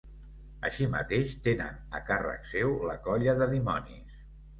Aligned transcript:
Així 0.69 0.85
mateix 0.93 1.35
tenen 1.47 1.77
a 1.99 2.01
càrrec 2.07 2.47
seu 2.53 2.73
la 2.93 2.97
colla 3.09 3.37
de 3.43 3.49
dimonis. 3.53 4.17